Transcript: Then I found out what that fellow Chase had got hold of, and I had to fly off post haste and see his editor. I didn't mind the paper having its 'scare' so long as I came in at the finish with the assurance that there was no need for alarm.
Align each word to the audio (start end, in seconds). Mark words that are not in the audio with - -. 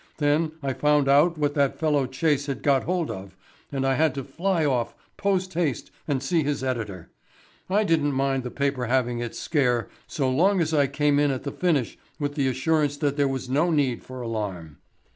Then 0.17 0.53
I 0.63 0.73
found 0.73 1.07
out 1.07 1.37
what 1.37 1.53
that 1.53 1.77
fellow 1.77 2.07
Chase 2.07 2.47
had 2.47 2.63
got 2.63 2.85
hold 2.85 3.11
of, 3.11 3.37
and 3.71 3.85
I 3.85 3.93
had 3.93 4.15
to 4.15 4.23
fly 4.23 4.65
off 4.65 4.95
post 5.15 5.53
haste 5.53 5.91
and 6.07 6.23
see 6.23 6.41
his 6.41 6.63
editor. 6.63 7.11
I 7.69 7.83
didn't 7.83 8.13
mind 8.13 8.41
the 8.41 8.49
paper 8.49 8.87
having 8.87 9.19
its 9.19 9.37
'scare' 9.37 9.89
so 10.07 10.27
long 10.27 10.59
as 10.59 10.73
I 10.73 10.87
came 10.87 11.19
in 11.19 11.29
at 11.29 11.43
the 11.43 11.51
finish 11.51 11.99
with 12.17 12.33
the 12.33 12.47
assurance 12.47 12.97
that 12.97 13.15
there 13.15 13.27
was 13.27 13.47
no 13.47 13.69
need 13.69 14.01
for 14.03 14.21
alarm. 14.23 14.79